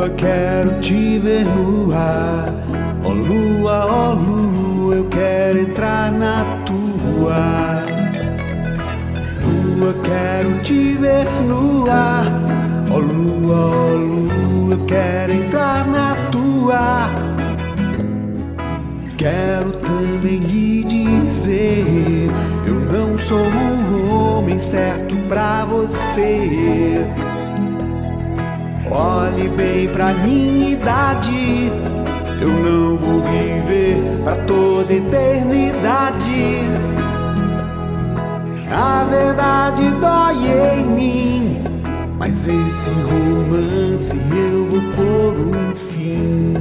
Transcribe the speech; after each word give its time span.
Lua, 0.00 0.08
quero 0.16 0.80
te 0.80 1.18
ver 1.18 1.44
no 1.44 1.92
ar. 1.92 2.50
Ó 3.04 3.12
lua, 3.12 3.84
ó 3.84 4.14
lua, 4.14 4.94
eu 4.94 5.04
quero 5.10 5.58
entrar 5.60 6.10
na 6.10 6.42
tua. 6.64 7.84
Lua, 9.44 9.94
quero 10.02 10.58
te 10.62 10.94
ver 10.94 11.26
no 11.42 11.84
ar. 11.90 12.24
Ó 12.90 12.98
lua, 12.98 13.56
ó 13.56 13.94
lua, 13.94 14.72
eu 14.72 14.86
quero 14.86 15.34
entrar 15.34 15.86
na 15.86 16.16
tua. 16.30 17.10
Quero 19.18 19.70
também 19.72 20.38
lhe 20.38 20.82
dizer: 20.84 22.30
eu 22.66 22.74
não 22.74 23.18
sou 23.18 23.44
o 23.44 24.08
homem 24.08 24.58
certo 24.58 25.14
pra 25.28 25.66
você. 25.66 27.04
Olhe 28.90 29.48
bem 29.50 29.88
pra 29.88 30.12
minha 30.12 30.70
idade. 30.70 31.72
Eu 32.40 32.48
não 32.48 32.96
vou 32.96 33.20
viver 33.20 34.02
pra 34.24 34.34
toda 34.46 34.92
eternidade. 34.92 36.68
A 38.72 39.04
verdade 39.04 39.90
dói 40.00 40.78
em 40.78 40.86
mim, 40.86 41.62
mas 42.18 42.46
esse 42.46 42.90
romance 43.02 44.16
eu 44.32 44.66
vou 44.66 44.80
pôr 44.96 45.56
um 45.56 45.74
fim. 45.74 46.54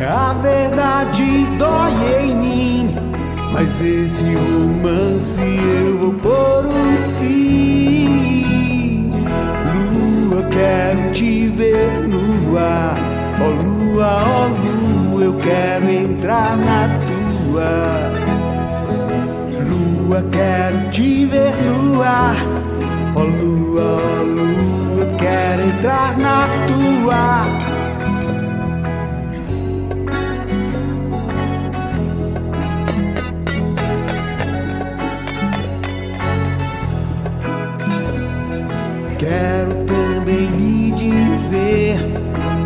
A 0.00 0.32
verdade 0.34 1.46
dói 1.58 2.24
em 2.24 2.34
mim, 2.34 2.96
mas 3.52 3.80
esse 3.80 4.34
romance 4.34 5.40
eu 5.40 5.98
vou 5.98 6.12
pôr 6.14 6.61
Ó 13.42 13.46
oh, 13.46 13.50
lua, 13.50 14.22
ó 14.24 14.44
oh, 14.44 14.48
lua, 14.62 15.24
eu 15.24 15.34
quero 15.38 15.90
entrar 15.90 16.56
na 16.56 16.88
tua. 17.08 18.12
Lua, 19.68 20.22
quero 20.30 20.90
te 20.90 21.26
ver 21.26 21.52
ar. 22.04 22.36
Ó 23.16 23.20
oh, 23.20 23.24
lua, 23.24 23.82
ó 23.82 24.22
lua, 24.22 25.00
eu 25.00 25.16
quero 25.16 25.62
entrar 25.62 26.16
na 26.18 26.48
tua. 26.68 27.42
Quero 39.18 39.91
dizer: 41.32 41.98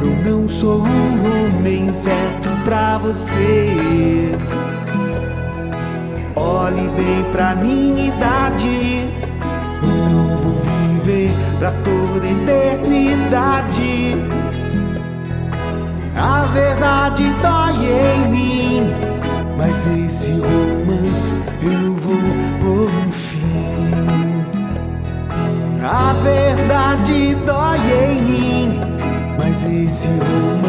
Eu 0.00 0.30
não 0.30 0.48
sou 0.48 0.80
o 0.80 1.56
homem 1.56 1.92
certo 1.92 2.48
pra 2.64 2.98
você. 2.98 4.32
Olhe 6.36 6.88
bem 6.90 7.24
pra 7.32 7.54
minha 7.56 8.08
idade. 8.08 9.08
Eu 9.82 9.88
não 9.88 10.36
vou 10.36 10.60
viver 10.60 11.30
pra 11.58 11.70
toda 11.84 12.26
eternidade. 12.26 14.16
A 16.16 16.44
verdade 16.46 17.34
dói 17.40 17.86
em 18.14 18.28
mim, 18.28 18.82
mas 19.56 19.86
esse 19.86 20.32
romance 20.32 21.32
eu 21.62 21.94
vou 21.94 22.14
por 22.60 22.90
um 22.90 23.10
fim. 23.10 23.40
A 25.82 26.12
verdade 26.22 27.19
encerrou. 29.90 30.59